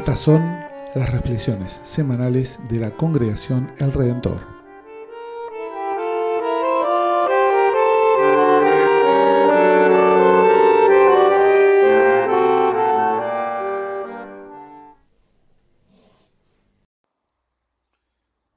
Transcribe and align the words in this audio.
Estas 0.00 0.20
son 0.20 0.40
las 0.94 1.10
reflexiones 1.10 1.74
semanales 1.84 2.58
de 2.70 2.78
la 2.78 2.90
congregación 2.96 3.70
El 3.76 3.92
Redentor. 3.92 4.40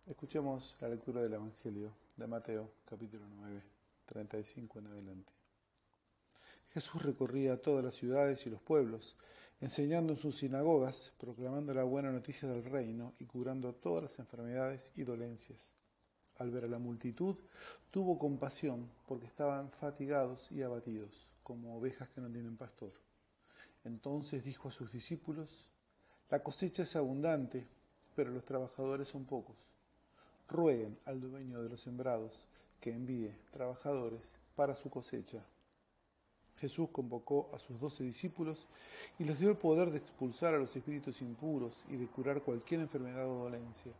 Escuchemos 0.07 0.77
la 0.79 0.87
lectura 0.87 1.23
del 1.23 1.33
Evangelio 1.33 1.91
de 2.15 2.25
Mateo, 2.25 2.71
capítulo 2.85 3.25
9, 3.27 3.61
35 4.05 4.79
en 4.79 4.87
adelante. 4.87 5.33
Jesús 6.73 7.03
recorría 7.03 7.61
todas 7.61 7.83
las 7.83 7.95
ciudades 7.95 8.47
y 8.47 8.49
los 8.49 8.61
pueblos, 8.61 9.17
enseñando 9.61 10.13
en 10.13 10.19
sus 10.19 10.37
sinagogas, 10.37 11.13
proclamando 11.19 11.73
la 11.73 11.83
buena 11.83 12.11
noticia 12.11 12.49
del 12.49 12.63
reino 12.63 13.13
y 13.19 13.25
curando 13.25 13.73
todas 13.73 14.03
las 14.03 14.19
enfermedades 14.19 14.91
y 14.95 15.03
dolencias. 15.03 15.73
Al 16.37 16.51
ver 16.51 16.65
a 16.65 16.67
la 16.67 16.79
multitud, 16.79 17.35
tuvo 17.91 18.17
compasión 18.17 18.89
porque 19.07 19.27
estaban 19.27 19.69
fatigados 19.71 20.51
y 20.51 20.61
abatidos, 20.63 21.27
como 21.43 21.77
ovejas 21.77 22.09
que 22.09 22.21
no 22.21 22.29
tienen 22.29 22.57
pastor. 22.57 22.91
Entonces 23.83 24.43
dijo 24.43 24.69
a 24.69 24.71
sus 24.71 24.91
discípulos, 24.91 25.69
La 26.29 26.41
cosecha 26.41 26.83
es 26.83 26.95
abundante, 26.95 27.67
pero 28.15 28.31
los 28.31 28.45
trabajadores 28.45 29.07
son 29.07 29.25
pocos. 29.25 29.57
Rueguen 30.47 30.97
al 31.05 31.21
dueño 31.21 31.61
de 31.61 31.69
los 31.69 31.81
sembrados 31.81 32.45
que 32.79 32.91
envíe 32.91 33.33
trabajadores 33.51 34.21
para 34.55 34.75
su 34.75 34.89
cosecha. 34.89 35.45
Jesús 36.63 36.87
convocó 36.93 37.49
a 37.53 37.59
sus 37.59 37.77
doce 37.77 38.05
discípulos 38.05 38.69
y 39.19 39.25
les 39.25 39.37
dio 39.37 39.49
el 39.49 39.57
poder 39.57 39.91
de 39.91 39.97
expulsar 39.97 40.53
a 40.53 40.57
los 40.57 40.73
espíritus 40.73 41.21
impuros 41.21 41.83
y 41.89 41.97
de 41.97 42.07
curar 42.07 42.41
cualquier 42.41 42.79
enfermedad 42.79 43.27
o 43.27 43.43
dolencia. 43.43 43.91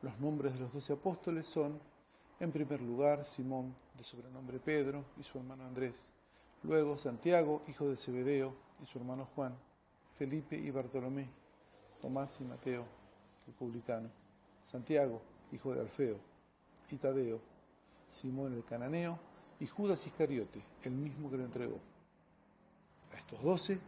Los 0.00 0.16
nombres 0.20 0.52
de 0.52 0.60
los 0.60 0.72
doce 0.72 0.92
apóstoles 0.92 1.44
son, 1.44 1.80
en 2.38 2.52
primer 2.52 2.80
lugar, 2.80 3.24
Simón, 3.24 3.74
de 3.98 4.04
sobrenombre 4.04 4.60
Pedro, 4.60 5.04
y 5.18 5.24
su 5.24 5.38
hermano 5.38 5.64
Andrés. 5.64 6.12
Luego, 6.62 6.96
Santiago, 6.96 7.62
hijo 7.66 7.88
de 7.88 7.96
Zebedeo, 7.96 8.54
y 8.80 8.86
su 8.86 8.98
hermano 8.98 9.26
Juan. 9.34 9.58
Felipe 10.16 10.56
y 10.56 10.70
Bartolomé. 10.70 11.28
Tomás 12.00 12.40
y 12.40 12.44
Mateo, 12.44 12.84
el 13.48 13.54
publicano. 13.54 14.08
Santiago, 14.62 15.20
hijo 15.50 15.74
de 15.74 15.80
Alfeo. 15.80 16.20
Y 16.92 16.96
Tadeo. 16.96 17.40
Simón 18.08 18.52
el 18.52 18.64
cananeo 18.64 19.31
y 19.62 19.66
Judas 19.68 20.04
Iscariote, 20.08 20.60
el 20.82 20.90
mismo 20.90 21.30
que 21.30 21.36
lo 21.36 21.44
entregó. 21.44 21.78
A 23.12 23.16
estos 23.16 23.40
doce 23.44 23.78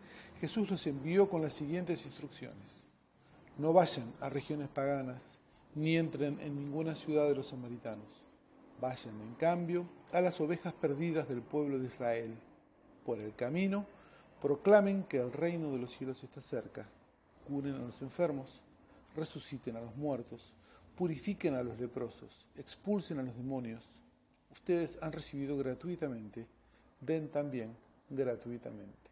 Jesús 0.41 0.71
los 0.71 0.87
envió 0.87 1.29
con 1.29 1.43
las 1.43 1.53
siguientes 1.53 2.07
instrucciones. 2.07 2.87
No 3.59 3.73
vayan 3.73 4.13
a 4.21 4.29
regiones 4.29 4.69
paganas, 4.69 5.37
ni 5.75 5.97
entren 5.97 6.39
en 6.41 6.55
ninguna 6.55 6.95
ciudad 6.95 7.27
de 7.27 7.35
los 7.35 7.49
samaritanos. 7.49 8.23
Vayan, 8.81 9.21
en 9.21 9.35
cambio, 9.35 9.85
a 10.13 10.21
las 10.21 10.41
ovejas 10.41 10.73
perdidas 10.75 11.29
del 11.29 11.43
pueblo 11.43 11.81
de 11.81 11.87
Israel. 11.87 12.37
Por 13.05 13.19
el 13.19 13.35
camino, 13.35 13.85
proclamen 14.41 15.03
que 15.03 15.19
el 15.19 15.33
reino 15.33 15.73
de 15.73 15.79
los 15.79 15.91
cielos 15.91 16.23
está 16.23 16.41
cerca. 16.41 16.87
Curen 17.49 17.75
a 17.75 17.79
los 17.79 18.01
enfermos, 18.01 18.61
resuciten 19.17 19.77
a 19.77 19.81
los 19.81 19.97
muertos, 19.97 20.55
purifiquen 20.97 21.55
a 21.55 21.65
los 21.65 21.81
leprosos, 21.81 22.47
expulsen 22.57 23.19
a 23.19 23.25
los 23.25 23.37
demonios 23.37 24.04
ustedes 24.55 24.99
han 25.03 25.13
recibido 25.13 25.57
gratuitamente, 25.59 26.47
den 27.01 27.29
también 27.29 27.77
gratuitamente. 28.09 29.11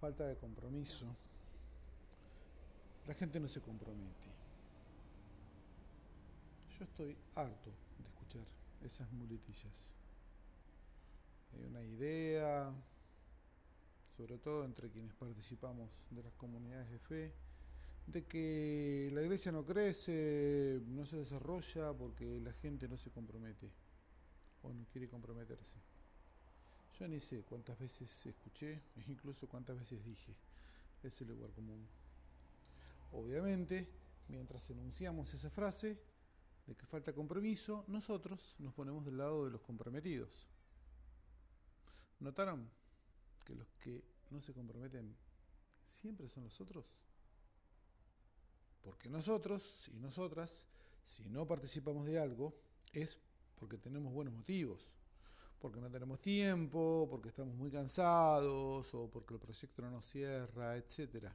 Falta 0.00 0.26
de 0.26 0.36
compromiso. 0.36 1.06
La 3.06 3.14
gente 3.14 3.40
no 3.40 3.48
se 3.48 3.60
compromete. 3.60 4.28
Yo 6.78 6.84
estoy 6.84 7.16
harto 7.34 7.70
de 7.98 8.04
escuchar 8.06 8.46
esas 8.84 9.10
muletillas. 9.12 9.88
Hay 11.54 11.64
una 11.64 11.82
idea, 11.82 12.70
sobre 14.16 14.36
todo 14.38 14.64
entre 14.64 14.90
quienes 14.90 15.14
participamos 15.14 15.88
de 16.10 16.22
las 16.22 16.34
comunidades 16.34 16.90
de 16.90 16.98
fe, 16.98 17.32
de 18.12 18.24
que 18.24 19.10
la 19.12 19.22
iglesia 19.22 19.52
no 19.52 19.64
crece, 19.64 20.80
no 20.86 21.04
se 21.04 21.18
desarrolla 21.18 21.92
porque 21.92 22.40
la 22.40 22.52
gente 22.54 22.88
no 22.88 22.96
se 22.96 23.10
compromete 23.10 23.70
o 24.62 24.72
no 24.72 24.86
quiere 24.86 25.08
comprometerse. 25.08 25.76
Yo 26.98 27.06
ni 27.06 27.20
sé 27.20 27.42
cuántas 27.42 27.78
veces 27.78 28.26
escuché 28.26 28.72
e 28.72 29.04
incluso 29.08 29.46
cuántas 29.46 29.78
veces 29.78 30.02
dije 30.04 30.34
ese 31.02 31.24
lugar 31.24 31.50
común. 31.50 31.86
Obviamente, 33.12 33.86
mientras 34.28 34.68
enunciamos 34.70 35.32
esa 35.34 35.50
frase 35.50 35.98
de 36.66 36.74
que 36.74 36.86
falta 36.86 37.12
compromiso, 37.12 37.84
nosotros 37.88 38.56
nos 38.58 38.72
ponemos 38.72 39.04
del 39.04 39.18
lado 39.18 39.44
de 39.44 39.50
los 39.50 39.60
comprometidos. 39.60 40.48
¿Notaron 42.20 42.68
que 43.44 43.54
los 43.54 43.68
que 43.82 44.02
no 44.30 44.40
se 44.40 44.52
comprometen 44.52 45.14
siempre 45.84 46.28
son 46.28 46.44
los 46.44 46.60
otros? 46.60 46.98
Porque 48.88 49.10
nosotros 49.10 49.86
y 49.92 49.98
nosotras, 49.98 50.66
si 51.04 51.22
no 51.28 51.46
participamos 51.46 52.06
de 52.06 52.18
algo, 52.18 52.58
es 52.94 53.18
porque 53.54 53.76
tenemos 53.76 54.14
buenos 54.14 54.32
motivos. 54.32 54.94
Porque 55.58 55.78
no 55.78 55.90
tenemos 55.90 56.22
tiempo, 56.22 57.06
porque 57.10 57.28
estamos 57.28 57.54
muy 57.54 57.70
cansados 57.70 58.94
o 58.94 59.10
porque 59.10 59.34
el 59.34 59.40
proyecto 59.40 59.82
no 59.82 59.90
nos 59.90 60.06
cierra, 60.06 60.78
etc. 60.78 61.30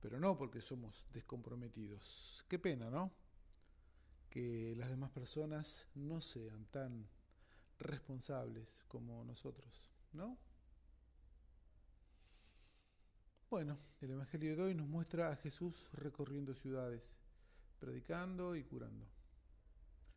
Pero 0.00 0.18
no 0.18 0.36
porque 0.36 0.60
somos 0.60 1.06
descomprometidos. 1.12 2.44
Qué 2.48 2.58
pena, 2.58 2.90
¿no? 2.90 3.12
Que 4.28 4.74
las 4.76 4.88
demás 4.88 5.12
personas 5.12 5.86
no 5.94 6.20
sean 6.20 6.66
tan 6.72 7.08
responsables 7.78 8.82
como 8.88 9.24
nosotros, 9.24 9.92
¿no? 10.12 10.36
Bueno, 13.54 13.78
el 14.00 14.10
Evangelio 14.10 14.56
de 14.56 14.62
hoy 14.64 14.74
nos 14.74 14.88
muestra 14.88 15.30
a 15.30 15.36
Jesús 15.36 15.86
recorriendo 15.92 16.54
ciudades, 16.54 17.14
predicando 17.78 18.56
y 18.56 18.64
curando. 18.64 19.06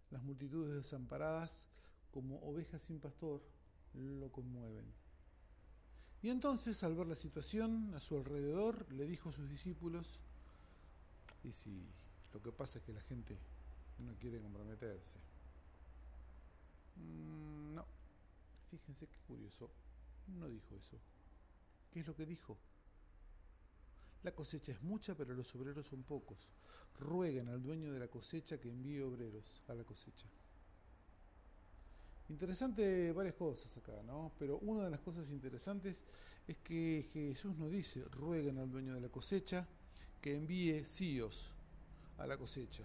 Las 0.10 0.24
multitudes 0.24 0.74
desamparadas, 0.74 1.68
como 2.10 2.40
ovejas 2.40 2.82
sin 2.82 3.00
pastor, 3.00 3.44
lo 3.94 4.32
conmueven. 4.32 4.92
Y 6.24 6.30
entonces, 6.30 6.84
al 6.84 6.96
ver 6.96 7.06
la 7.06 7.16
situación 7.16 7.94
a 7.94 8.00
su 8.00 8.18
alrededor, 8.18 8.92
le 8.92 9.06
dijo 9.06 9.30
a 9.30 9.34
sus 9.34 9.48
discípulos, 9.48 10.20
y 11.44 11.52
si 11.52 11.86
lo 12.34 12.42
que 12.42 12.52
pasa 12.52 12.80
es 12.80 12.86
que 12.86 12.94
la 12.94 13.02
gente 13.02 13.38
no 14.00 14.16
quiere 14.16 14.42
comprometerse. 14.42 15.20
Mm, 16.96 17.76
no, 17.76 17.86
fíjense 18.72 19.06
qué 19.06 19.20
curioso, 19.28 19.70
no 20.40 20.48
dijo 20.50 20.76
eso. 20.76 20.98
¿Qué 21.92 22.00
es 22.00 22.08
lo 22.08 22.16
que 22.16 22.26
dijo? 22.26 22.58
La 24.28 24.36
cosecha 24.36 24.74
es 24.74 24.84
mucha, 24.84 25.16
pero 25.16 25.34
los 25.34 25.56
obreros 25.56 25.86
son 25.86 26.04
pocos. 26.04 26.50
Rueguen 27.00 27.48
al 27.48 27.64
dueño 27.64 27.94
de 27.94 28.00
la 28.00 28.10
cosecha 28.10 28.60
que 28.60 28.70
envíe 28.70 29.00
obreros 29.00 29.64
a 29.70 29.74
la 29.74 29.86
cosecha. 29.86 30.28
Interesante 32.28 33.14
varias 33.14 33.36
cosas 33.36 33.78
acá, 33.78 33.94
¿no? 34.06 34.34
Pero 34.38 34.58
una 34.58 34.84
de 34.84 34.90
las 34.90 35.00
cosas 35.00 35.30
interesantes 35.30 36.04
es 36.46 36.58
que 36.58 37.10
Jesús 37.14 37.56
nos 37.56 37.72
dice, 37.72 38.04
rueguen 38.12 38.58
al 38.58 38.70
dueño 38.70 38.96
de 38.96 39.00
la 39.00 39.08
cosecha 39.08 39.66
que 40.22 40.36
envíe 40.36 40.84
CIOs 40.84 41.52
a 42.18 42.28
la 42.28 42.38
cosecha. 42.38 42.84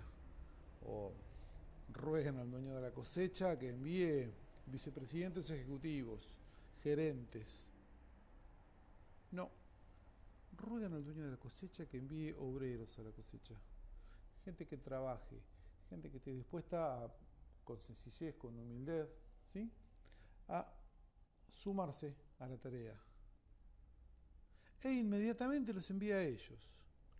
O 0.86 1.10
rueguen 1.92 2.38
al 2.38 2.52
dueño 2.52 2.72
de 2.72 2.82
la 2.82 2.92
cosecha 2.92 3.58
que 3.58 3.70
envíe 3.70 4.30
vicepresidentes 4.66 5.50
ejecutivos, 5.50 6.36
gerentes. 6.84 7.66
No, 9.32 9.50
ruegan 10.56 10.92
al 10.94 11.04
dueño 11.04 11.24
de 11.24 11.30
la 11.32 11.36
cosecha 11.36 11.86
que 11.86 11.98
envíe 11.98 12.32
obreros 12.38 12.98
a 12.98 13.02
la 13.02 13.12
cosecha. 13.12 13.54
Gente 14.44 14.66
que 14.66 14.76
trabaje, 14.76 15.40
gente 15.88 16.10
que 16.10 16.18
esté 16.18 16.32
dispuesta 16.32 17.04
a, 17.04 17.14
con 17.64 17.78
sencillez, 17.78 18.36
con 18.36 18.58
humildad, 18.58 19.06
¿sí? 19.46 19.70
a 20.48 20.66
sumarse 21.52 22.14
a 22.38 22.46
la 22.46 22.56
tarea. 22.56 22.98
E 24.82 24.92
inmediatamente 24.92 25.72
los 25.72 25.88
envía 25.90 26.16
a 26.16 26.24
ellos. 26.24 26.70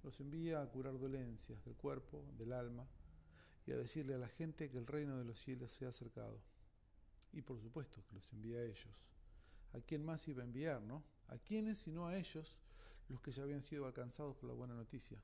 Los 0.02 0.18
envía 0.20 0.60
a 0.60 0.66
curar 0.66 0.98
dolencias 0.98 1.64
del 1.64 1.76
cuerpo, 1.76 2.24
del 2.36 2.52
alma, 2.52 2.86
y 3.66 3.70
a 3.70 3.76
decirle 3.76 4.14
a 4.14 4.18
la 4.18 4.28
gente 4.28 4.68
que 4.68 4.78
el 4.78 4.86
reino 4.86 5.16
de 5.16 5.24
los 5.24 5.38
cielos 5.38 5.70
se 5.70 5.86
ha 5.86 5.90
acercado. 5.90 6.40
Y 7.32 7.42
por 7.42 7.60
supuesto 7.60 8.02
que 8.04 8.16
los 8.16 8.32
envía 8.32 8.58
a 8.58 8.64
ellos. 8.64 9.08
¿A 9.72 9.80
quién 9.80 10.04
más 10.04 10.26
iba 10.26 10.42
a 10.42 10.46
enviar, 10.46 10.82
no? 10.82 11.04
¿A 11.28 11.38
quiénes 11.38 11.78
sino 11.78 12.06
a 12.06 12.18
ellos 12.18 12.58
los 13.12 13.20
que 13.20 13.30
ya 13.30 13.42
habían 13.42 13.62
sido 13.62 13.86
alcanzados 13.86 14.34
por 14.36 14.48
la 14.48 14.54
buena 14.54 14.74
noticia. 14.74 15.18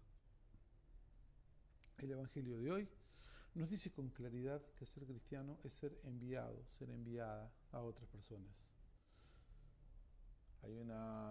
El 1.96 2.10
Evangelio 2.10 2.58
de 2.58 2.70
hoy 2.70 2.88
nos 3.54 3.70
dice 3.70 3.90
con 3.90 4.10
claridad 4.10 4.62
que 4.78 4.84
ser 4.84 5.04
cristiano 5.06 5.58
es 5.64 5.72
ser 5.72 5.98
enviado, 6.04 6.62
ser 6.78 6.90
enviada 6.90 7.50
a 7.72 7.80
otras 7.80 8.06
personas. 8.08 8.52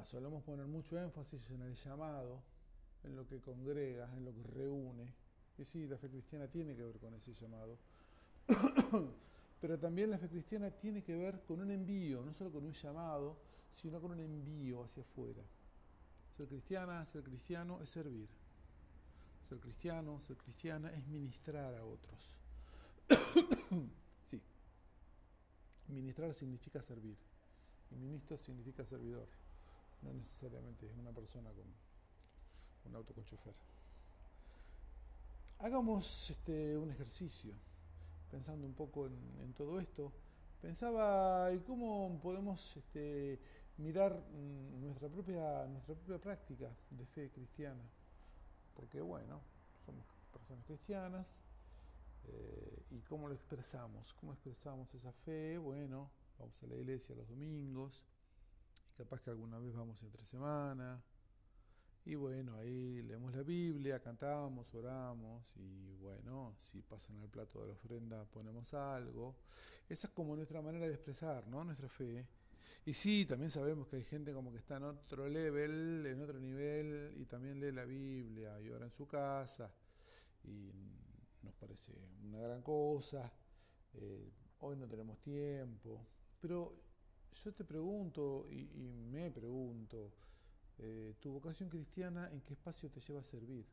Solemos 0.05 0.43
poner 0.43 0.65
mucho 0.65 0.97
énfasis 0.97 1.49
en 1.51 1.61
el 1.61 1.75
llamado, 1.75 2.41
en 3.03 3.15
lo 3.15 3.27
que 3.27 3.39
congrega, 3.39 4.11
en 4.15 4.25
lo 4.25 4.33
que 4.33 4.41
reúne. 4.41 5.13
Y 5.57 5.65
sí, 5.65 5.85
la 5.85 5.97
fe 5.97 6.09
cristiana 6.09 6.47
tiene 6.47 6.75
que 6.75 6.83
ver 6.83 6.97
con 6.97 7.13
ese 7.13 7.33
llamado. 7.33 7.77
Pero 9.61 9.77
también 9.77 10.09
la 10.09 10.17
fe 10.17 10.27
cristiana 10.27 10.71
tiene 10.71 11.03
que 11.03 11.15
ver 11.15 11.43
con 11.43 11.59
un 11.59 11.71
envío, 11.71 12.23
no 12.23 12.33
solo 12.33 12.51
con 12.51 12.63
un 12.65 12.73
llamado, 12.73 13.37
sino 13.73 14.01
con 14.01 14.11
un 14.11 14.19
envío 14.19 14.83
hacia 14.83 15.03
afuera. 15.03 15.43
Ser 16.37 16.47
cristiana, 16.47 17.05
ser 17.07 17.23
cristiano 17.23 17.81
es 17.81 17.89
servir. 17.89 18.27
Ser 19.49 19.59
cristiano, 19.59 20.21
ser 20.21 20.37
cristiana 20.37 20.91
es 20.91 21.05
ministrar 21.07 21.73
a 21.73 21.83
otros. 21.83 22.35
sí. 24.29 24.39
Ministrar 25.87 26.33
significa 26.33 26.81
servir. 26.83 27.17
Y 27.91 27.95
ministro 27.95 28.37
significa 28.37 28.85
servidor. 28.85 29.27
No 30.03 30.13
necesariamente 30.13 30.85
es 30.85 30.93
una 30.97 31.11
persona 31.11 31.49
con 31.49 31.65
un 32.85 32.95
auto 32.95 33.13
con 33.13 33.25
chofer. 33.25 33.55
Hagamos 35.59 36.29
este, 36.29 36.77
un 36.77 36.91
ejercicio 36.91 37.53
pensando 38.29 38.67
un 38.67 38.73
poco 38.73 39.07
en, 39.07 39.53
todo 39.53 39.79
esto, 39.79 40.11
pensaba 40.61 41.49
cómo 41.65 42.19
podemos 42.21 42.77
este, 42.77 43.39
mirar 43.77 44.13
mm, 44.13 44.81
nuestra 44.81 45.09
propia, 45.09 45.67
nuestra 45.67 45.95
propia 45.95 46.19
práctica 46.19 46.69
de 46.89 47.05
fe 47.05 47.29
cristiana. 47.31 47.83
Porque 48.75 49.01
bueno, 49.01 49.41
somos 49.85 50.05
personas 50.31 50.65
cristianas 50.65 51.35
eh, 52.25 52.83
y 52.91 52.99
cómo 53.01 53.27
lo 53.27 53.33
expresamos, 53.33 54.13
cómo 54.19 54.33
expresamos 54.33 54.93
esa 54.93 55.11
fe, 55.11 55.57
bueno, 55.57 56.11
vamos 56.37 56.61
a 56.61 56.67
la 56.67 56.75
iglesia 56.75 57.15
los 57.15 57.27
domingos, 57.27 58.03
capaz 58.97 59.21
que 59.21 59.29
alguna 59.29 59.57
vez 59.59 59.73
vamos 59.73 60.03
entre 60.03 60.25
semana, 60.25 61.01
y 62.07 62.15
bueno, 62.15 62.55
ahí 62.55 63.01
leemos 63.01 63.35
la 63.35 63.43
Biblia, 63.43 63.99
cantamos, 63.99 64.73
oramos 64.73 65.51
y 65.57 65.93
bueno, 65.95 66.55
si 66.61 66.81
pasan 66.81 67.19
al 67.21 67.27
plato 67.27 67.59
de 67.59 67.67
la 67.67 67.73
ofrenda 67.73 68.23
ponemos 68.25 68.73
algo. 68.73 69.35
Esa 69.89 70.07
es 70.07 70.13
como 70.13 70.33
nuestra 70.33 70.61
manera 70.61 70.87
de 70.87 70.93
expresar, 70.93 71.45
¿no? 71.47 71.65
Nuestra 71.65 71.89
fe. 71.89 72.25
Y 72.85 72.93
sí, 72.93 73.25
también 73.25 73.51
sabemos 73.51 73.87
que 73.87 73.97
hay 73.97 74.03
gente 74.03 74.33
como 74.33 74.51
que 74.51 74.59
está 74.59 74.77
en 74.77 74.83
otro 74.83 75.27
level, 75.27 76.05
en 76.05 76.21
otro 76.21 76.39
nivel 76.39 77.13
y 77.17 77.25
también 77.25 77.59
lee 77.59 77.71
la 77.71 77.85
Biblia 77.85 78.59
y 78.61 78.69
ora 78.69 78.85
en 78.85 78.91
su 78.91 79.07
casa 79.07 79.73
y 80.43 80.71
nos 81.41 81.53
parece 81.55 81.93
una 82.23 82.39
gran 82.39 82.61
cosa. 82.61 83.31
Eh, 83.93 84.31
hoy 84.59 84.77
no 84.77 84.87
tenemos 84.87 85.19
tiempo, 85.19 86.05
pero 86.39 86.73
yo 87.33 87.53
te 87.53 87.63
pregunto 87.63 88.47
y 88.49 88.65
me 89.11 89.31
pregunto, 89.31 90.13
eh, 90.79 91.15
tu 91.19 91.31
vocación 91.31 91.69
cristiana, 91.69 92.29
¿en 92.31 92.41
qué 92.41 92.53
espacio 92.53 92.89
te 92.91 93.01
lleva 93.01 93.21
a 93.21 93.23
servir? 93.23 93.65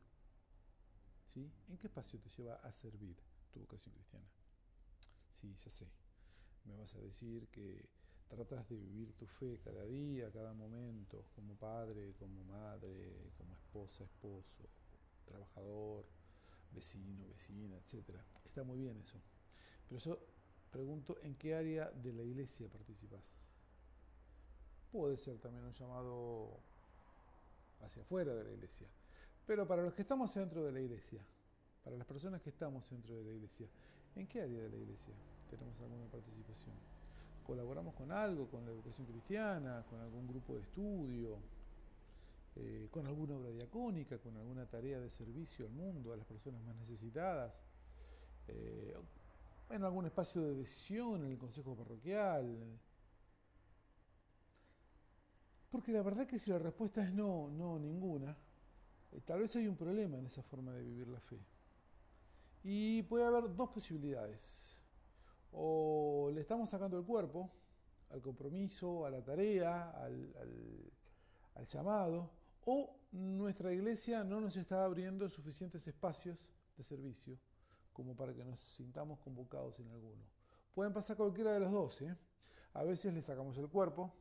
¿Sí? 1.27 1.51
¿En 1.69 1.77
qué 1.77 1.87
espacio 1.87 2.19
te 2.19 2.29
lleva 2.29 2.55
a 2.55 2.71
servir 2.71 3.15
tu 3.51 3.59
vocación 3.59 3.93
cristiana? 3.93 4.25
Sí, 5.33 5.55
ya 5.63 5.69
sé. 5.69 5.87
Me 6.63 6.75
vas 6.75 6.95
a 6.95 6.99
decir 6.99 7.47
que 7.49 7.87
tratas 8.29 8.67
de 8.69 8.75
vivir 8.75 9.13
tu 9.13 9.25
fe 9.25 9.59
cada 9.63 9.85
día, 9.85 10.31
cada 10.31 10.53
momento, 10.53 11.25
como 11.35 11.55
padre, 11.55 12.13
como 12.19 12.43
madre, 12.45 13.31
como 13.37 13.53
esposa, 13.55 14.03
esposo, 14.03 14.67
trabajador, 15.25 16.05
vecino, 16.71 17.27
vecina, 17.27 17.77
etc. 17.77 18.09
Está 18.45 18.63
muy 18.63 18.79
bien 18.79 18.97
eso. 18.97 19.19
Pero 19.87 19.99
yo 19.99 20.19
pregunto, 20.71 21.17
¿en 21.21 21.35
qué 21.35 21.55
área 21.55 21.89
de 21.91 22.13
la 22.13 22.23
iglesia 22.23 22.67
participas? 22.67 23.21
Puede 24.91 25.17
ser 25.17 25.37
también 25.39 25.65
un 25.65 25.73
llamado 25.73 26.59
hacia 27.81 28.01
afuera 28.01 28.33
de 28.33 28.43
la 28.43 28.51
iglesia. 28.51 28.87
Pero 29.45 29.67
para 29.67 29.83
los 29.83 29.93
que 29.93 30.01
estamos 30.01 30.33
dentro 30.33 30.63
de 30.63 30.71
la 30.71 30.81
iglesia, 30.81 31.21
para 31.83 31.97
las 31.97 32.07
personas 32.07 32.41
que 32.41 32.49
estamos 32.49 32.89
dentro 32.89 33.15
de 33.15 33.23
la 33.23 33.31
iglesia, 33.31 33.67
¿en 34.15 34.27
qué 34.27 34.41
área 34.41 34.61
de 34.63 34.69
la 34.69 34.77
iglesia 34.77 35.13
tenemos 35.49 35.79
alguna 35.81 36.05
participación? 36.07 36.94
¿Colaboramos 37.45 37.93
con 37.93 38.11
algo, 38.11 38.49
con 38.49 38.65
la 38.65 38.71
educación 38.71 39.05
cristiana, 39.05 39.85
con 39.89 39.99
algún 39.99 40.27
grupo 40.27 40.55
de 40.55 40.61
estudio, 40.61 41.37
eh, 42.55 42.87
con 42.91 43.05
alguna 43.05 43.35
obra 43.35 43.51
diacónica, 43.51 44.17
con 44.17 44.35
alguna 44.37 44.65
tarea 44.65 44.99
de 44.99 45.09
servicio 45.11 45.65
al 45.65 45.71
mundo, 45.71 46.11
a 46.11 46.17
las 46.17 46.25
personas 46.25 46.61
más 46.63 46.75
necesitadas? 46.75 47.53
Eh, 48.47 48.95
en 49.69 49.83
algún 49.83 50.05
espacio 50.05 50.41
de 50.41 50.55
decisión, 50.55 51.25
en 51.25 51.31
el 51.31 51.37
consejo 51.37 51.75
parroquial, 51.75 52.79
porque 55.75 55.91
la 55.91 56.01
verdad 56.01 56.25
que 56.25 56.39
si 56.39 56.51
la 56.51 56.57
respuesta 56.59 57.03
es 57.03 57.13
no, 57.13 57.49
no, 57.49 57.77
ninguna, 57.77 58.35
eh, 59.11 59.21
tal 59.25 59.39
vez 59.39 59.55
hay 59.55 59.67
un 59.67 59.75
problema 59.75 60.17
en 60.17 60.25
esa 60.25 60.41
forma 60.41 60.71
de 60.71 60.83
vivir 60.83 61.07
la 61.07 61.19
fe. 61.19 61.37
Y 62.63 63.03
puede 63.03 63.25
haber 63.25 63.53
dos 63.55 63.69
posibilidades. 63.69 64.74
O 65.57 66.31
le 66.33 66.41
estamos 66.41 66.69
sacando 66.69 66.97
el 66.97 67.05
cuerpo 67.05 67.49
al 68.11 68.21
compromiso, 68.21 69.05
a 69.05 69.09
la 69.09 69.21
tarea, 69.23 69.91
al, 69.91 71.65
llamado, 71.67 72.29
o 72.65 72.95
nuestra 73.11 73.73
iglesia 73.73 74.23
no 74.23 74.41
nos 74.41 74.57
está 74.57 74.83
abriendo 74.83 75.27
suficientes 75.29 75.87
espacios 75.87 76.37
de 76.77 76.83
servicio 76.83 77.37
como 77.93 78.15
para 78.15 78.33
que 78.33 78.43
nos 78.43 78.59
sintamos 78.59 79.19
convocados 79.19 79.79
en 79.79 79.89
alguno. 79.89 80.21
Pueden 80.73 80.91
pasar 80.91 81.15
cualquiera 81.15 81.53
de 81.53 81.61
los 81.61 81.71
dos. 81.71 82.01
¿eh? 82.01 82.15
A 82.73 82.83
veces 82.83 83.13
le 83.13 83.21
sacamos 83.21 83.57
el 83.57 83.69
cuerpo, 83.69 84.13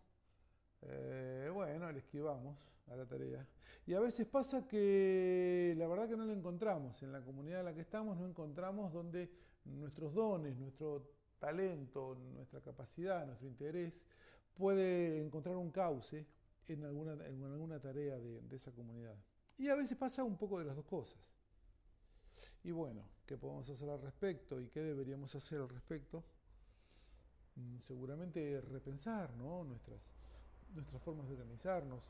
eh, 0.83 1.51
bueno, 1.53 1.91
le 1.91 1.99
esquivamos 1.99 2.57
a 2.87 2.97
la 2.97 3.07
tarea. 3.07 3.47
Y 3.87 3.95
a 3.95 4.01
veces 4.01 4.27
pasa 4.27 4.67
que 4.67 5.75
la 5.77 5.87
verdad 5.87 6.09
que 6.09 6.17
no 6.17 6.25
lo 6.25 6.33
encontramos. 6.33 7.03
En 7.03 7.13
la 7.13 7.21
comunidad 7.21 7.61
en 7.61 7.67
la 7.67 7.75
que 7.75 7.81
estamos 7.81 8.17
no 8.17 8.27
encontramos 8.27 8.93
donde 8.93 9.31
nuestros 9.65 10.15
dones, 10.15 10.57
nuestro 10.57 11.11
talento, 11.39 12.17
nuestra 12.35 12.61
capacidad, 12.61 13.27
nuestro 13.27 13.49
interés 13.49 13.95
puede 14.55 15.21
encontrar 15.21 15.57
un 15.57 15.71
cauce 15.71 16.27
en 16.69 16.85
alguna, 16.85 17.13
en 17.27 17.43
alguna 17.45 17.81
tarea 17.81 18.19
de, 18.19 18.57
esa 18.57 18.73
comunidad. 18.73 19.17
Y 19.59 19.69
a 19.69 19.75
veces 19.75 19.97
pasa 19.97 20.25
un 20.25 20.37
poco 20.37 20.59
de 20.59 20.65
las 20.65 20.77
dos 20.77 20.87
cosas. 20.87 21.21
Y 22.63 22.71
bueno, 22.71 23.03
¿qué 23.27 23.37
podemos 23.37 23.69
hacer 23.69 23.89
al 23.89 24.01
respecto 24.01 24.61
y 24.61 24.69
qué 24.69 24.81
deberíamos 24.81 25.35
hacer 25.35 25.61
al 25.61 25.69
respecto? 25.69 26.25
Mm, 27.57 27.79
seguramente 27.81 28.61
repensar 28.63 29.35
¿no? 29.37 29.65
nuestras, 29.65 30.11
nuestras 30.75 31.03
formas 31.03 31.29
de 31.29 31.35
organizarnos 31.35 32.03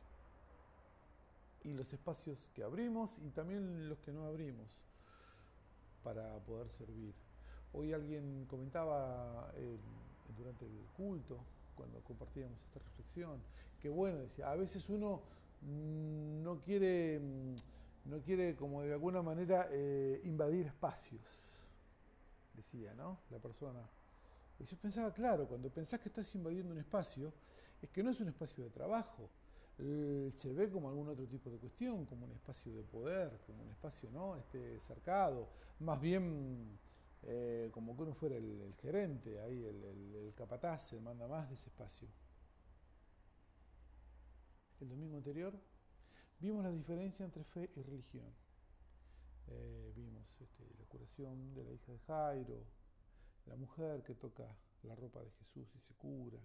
y 1.64 1.72
los 1.72 1.92
espacios 1.92 2.50
que 2.54 2.62
abrimos 2.62 3.18
y 3.18 3.30
también 3.30 3.88
los 3.88 4.00
que 4.00 4.12
no 4.12 4.26
abrimos 4.26 4.70
para 6.02 6.38
poder 6.40 6.70
servir. 6.70 7.14
Hoy 7.74 7.92
alguien 7.92 8.46
comentaba 8.46 9.52
durante 10.36 10.64
el 10.64 10.86
culto, 10.96 11.38
cuando 11.74 12.00
compartíamos 12.00 12.60
esta 12.62 12.78
reflexión, 12.78 13.40
que 13.80 13.88
bueno, 13.88 14.18
decía, 14.18 14.50
a 14.50 14.56
veces 14.56 14.88
uno 14.88 15.22
no 15.62 16.60
quiere, 16.60 17.20
no 18.04 18.20
quiere 18.20 18.54
como 18.54 18.82
de 18.82 18.92
alguna 18.92 19.22
manera 19.22 19.68
eh, 19.70 20.20
invadir 20.24 20.66
espacios, 20.66 21.22
decía, 22.54 22.94
¿no? 22.94 23.18
La 23.30 23.38
persona. 23.38 23.80
Y 24.60 24.64
yo 24.64 24.76
pensaba, 24.76 25.12
claro, 25.12 25.48
cuando 25.48 25.68
pensás 25.70 26.00
que 26.00 26.08
estás 26.08 26.32
invadiendo 26.34 26.72
un 26.72 26.78
espacio, 26.78 27.32
es 27.82 27.90
que 27.90 28.02
no 28.02 28.10
es 28.10 28.20
un 28.20 28.28
espacio 28.28 28.64
de 28.64 28.70
trabajo. 28.70 29.28
Se 29.76 30.52
ve 30.52 30.70
como 30.70 30.88
algún 30.88 31.08
otro 31.08 31.26
tipo 31.26 31.50
de 31.50 31.58
cuestión, 31.58 32.06
como 32.06 32.26
un 32.26 32.32
espacio 32.32 32.72
de 32.72 32.84
poder, 32.84 33.40
como 33.44 33.64
un 33.64 33.70
espacio 33.70 34.08
¿no? 34.12 34.36
este, 34.36 34.78
cercado, 34.78 35.48
más 35.80 36.00
bien 36.00 36.78
eh, 37.26 37.70
como 37.72 37.96
que 37.96 38.02
uno 38.02 38.14
fuera 38.14 38.36
el, 38.36 38.74
gerente, 38.82 39.40
ahí 39.40 39.64
el, 39.64 40.32
capataz, 40.36 40.92
el 40.92 41.00
manda 41.00 41.26
más 41.26 41.48
de 41.48 41.54
ese 41.54 41.68
espacio. 41.68 42.08
El 44.80 44.88
domingo 44.88 45.16
anterior 45.16 45.54
vimos 46.40 46.62
la 46.62 46.70
diferencia 46.70 47.24
entre 47.24 47.44
fe 47.44 47.70
y 47.76 47.82
religión. 47.82 48.26
Eh, 49.46 49.92
vimos 49.96 50.26
este, 50.40 50.64
la 50.78 50.84
curación 50.86 51.54
de 51.54 51.64
la 51.64 51.72
hija 51.72 51.92
de 51.92 51.98
Jairo, 52.00 52.64
la 53.46 53.56
mujer 53.56 54.02
que 54.02 54.14
toca 54.14 54.44
la 54.82 54.94
ropa 54.94 55.22
de 55.22 55.30
Jesús 55.30 55.68
y 55.74 55.80
se 55.80 55.94
cura. 55.94 56.38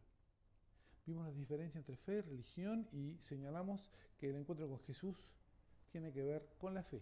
Vimos 1.05 1.25
la 1.25 1.31
diferencia 1.31 1.77
entre 1.77 1.97
fe 1.97 2.19
y 2.19 2.21
religión 2.21 2.87
y 2.93 3.17
señalamos 3.19 3.89
que 4.17 4.29
el 4.29 4.35
encuentro 4.35 4.69
con 4.69 4.79
Jesús 4.81 5.29
tiene 5.91 6.13
que 6.13 6.23
ver 6.23 6.47
con 6.59 6.73
la 6.73 6.83
fe. 6.83 7.01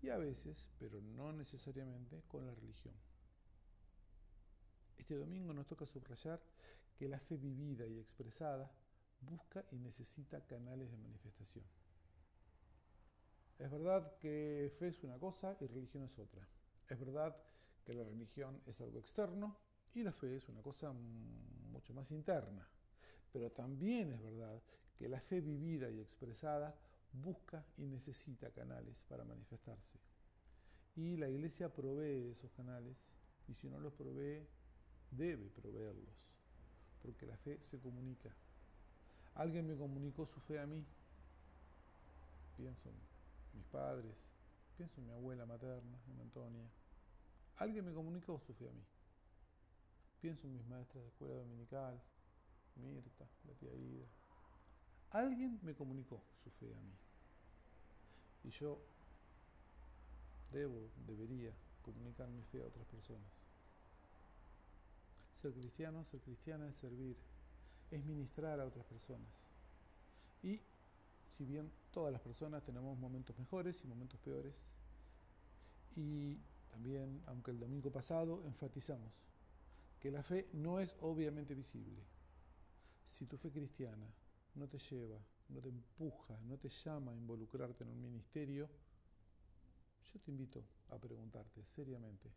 Y 0.00 0.10
a 0.10 0.16
veces, 0.16 0.68
pero 0.78 1.00
no 1.00 1.32
necesariamente, 1.32 2.22
con 2.28 2.46
la 2.46 2.54
religión. 2.54 2.94
Este 4.96 5.16
domingo 5.16 5.52
nos 5.52 5.66
toca 5.66 5.86
subrayar 5.86 6.40
que 6.96 7.08
la 7.08 7.18
fe 7.18 7.36
vivida 7.36 7.86
y 7.86 7.98
expresada 7.98 8.70
busca 9.20 9.64
y 9.70 9.78
necesita 9.78 10.40
canales 10.46 10.90
de 10.90 10.96
manifestación. 10.98 11.64
Es 13.58 13.70
verdad 13.70 14.16
que 14.18 14.72
fe 14.78 14.88
es 14.88 15.02
una 15.02 15.18
cosa 15.18 15.56
y 15.60 15.66
religión 15.66 16.04
es 16.04 16.16
otra. 16.18 16.46
Es 16.88 16.98
verdad 17.00 17.36
que 17.84 17.94
la 17.94 18.04
religión 18.04 18.60
es 18.66 18.80
algo 18.80 18.98
externo 19.00 19.56
y 19.94 20.02
la 20.02 20.12
fe 20.12 20.36
es 20.36 20.48
una 20.48 20.62
cosa 20.62 20.92
mucho 20.92 21.92
más 21.92 22.10
interna. 22.12 22.68
Pero 23.32 23.50
también 23.50 24.12
es 24.12 24.22
verdad 24.22 24.62
que 24.96 25.08
la 25.08 25.20
fe 25.20 25.40
vivida 25.40 25.90
y 25.90 26.00
expresada 26.00 26.76
busca 27.12 27.64
y 27.76 27.86
necesita 27.86 28.50
canales 28.50 29.02
para 29.08 29.24
manifestarse. 29.24 29.98
Y 30.96 31.16
la 31.16 31.28
iglesia 31.28 31.72
provee 31.72 32.30
esos 32.32 32.50
canales 32.52 32.96
y 33.48 33.54
si 33.54 33.68
no 33.68 33.80
los 33.80 33.92
provee, 33.94 34.46
debe 35.10 35.48
proveerlos, 35.50 36.14
porque 37.02 37.26
la 37.26 37.36
fe 37.36 37.58
se 37.64 37.78
comunica. 37.78 38.30
Alguien 39.34 39.66
me 39.66 39.76
comunicó 39.76 40.26
su 40.26 40.40
fe 40.40 40.58
a 40.58 40.66
mí. 40.66 40.84
Pienso 42.56 42.88
en 42.90 42.96
mis 43.54 43.66
padres, 43.66 44.16
pienso 44.76 45.00
en 45.00 45.06
mi 45.06 45.12
abuela 45.12 45.46
materna, 45.46 45.98
en 46.12 46.20
Antonia. 46.20 46.68
Alguien 47.56 47.84
me 47.84 47.92
comunicó 47.92 48.38
su 48.40 48.52
fe 48.52 48.68
a 48.68 48.72
mí. 48.72 48.84
Pienso 50.20 50.46
en 50.46 50.54
mis 50.54 50.66
maestras 50.66 51.02
de 51.04 51.08
escuela 51.08 51.34
dominical, 51.34 52.00
Mirta, 52.76 53.26
la 53.46 53.54
tía 53.54 53.74
Ida. 53.74 54.06
Alguien 55.10 55.58
me 55.62 55.74
comunicó 55.74 56.22
su 56.42 56.50
fe 56.50 56.74
a 56.74 56.80
mí. 56.80 56.92
Y 58.44 58.50
yo 58.50 58.78
debo, 60.52 60.90
debería 61.06 61.52
comunicar 61.82 62.28
mi 62.28 62.42
fe 62.42 62.62
a 62.62 62.66
otras 62.66 62.86
personas. 62.86 63.30
Ser 65.40 65.52
cristiano, 65.52 66.04
ser 66.04 66.20
cristiana 66.20 66.68
es 66.68 66.76
servir, 66.76 67.16
es 67.90 68.04
ministrar 68.04 68.60
a 68.60 68.66
otras 68.66 68.84
personas. 68.86 69.28
Y 70.42 70.60
si 71.36 71.44
bien 71.44 71.70
todas 71.92 72.12
las 72.12 72.20
personas 72.20 72.64
tenemos 72.64 72.98
momentos 72.98 73.38
mejores 73.38 73.82
y 73.84 73.86
momentos 73.86 74.18
peores, 74.20 74.54
y 75.96 76.36
también, 76.70 77.22
aunque 77.26 77.50
el 77.50 77.58
domingo 77.58 77.90
pasado 77.90 78.42
enfatizamos 78.44 79.12
que 80.00 80.10
la 80.10 80.22
fe 80.22 80.48
no 80.52 80.80
es 80.80 80.94
obviamente 81.00 81.54
visible, 81.54 82.02
si 83.08 83.26
tu 83.26 83.36
fe 83.36 83.50
cristiana 83.50 84.06
no 84.54 84.68
te 84.68 84.78
lleva, 84.78 85.18
no 85.48 85.60
te 85.60 85.68
empuja, 85.68 86.38
no 86.44 86.56
te 86.56 86.68
llama 86.68 87.12
a 87.12 87.16
involucrarte 87.16 87.84
en 87.84 87.90
un 87.90 88.02
ministerio, 88.02 88.68
yo 90.12 90.20
te 90.20 90.30
invito 90.30 90.64
a 90.90 90.98
preguntarte 90.98 91.64
seriamente 91.64 92.30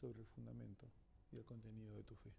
sobre 0.00 0.20
el 0.20 0.26
fundamento 0.26 0.86
y 1.30 1.38
el 1.38 1.44
contenido 1.44 1.96
de 1.96 2.02
tu 2.04 2.14
fe. 2.16 2.32